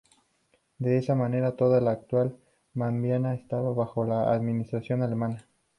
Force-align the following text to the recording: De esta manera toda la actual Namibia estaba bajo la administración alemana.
De 0.79 0.97
esta 0.97 1.13
manera 1.13 1.55
toda 1.55 1.79
la 1.79 1.91
actual 1.91 2.35
Namibia 2.73 3.35
estaba 3.35 3.71
bajo 3.71 4.03
la 4.03 4.33
administración 4.33 5.03
alemana. 5.03 5.47